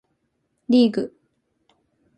[0.67, 1.13] リーグ